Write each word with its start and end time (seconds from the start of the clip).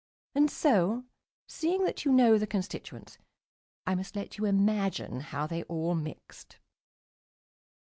And 0.33 0.49
so, 0.49 1.05
seeing 1.47 1.83
that 1.83 2.05
you 2.05 2.11
know 2.11 2.39
the 2.39 2.47
constituents, 2.47 3.19
I 3.85 3.93
must 3.93 4.15
let 4.15 4.39
you 4.39 4.45
imagine 4.45 5.19
how 5.19 5.45
they 5.45 5.61
all 5.65 5.93
mixed.... 5.93 6.57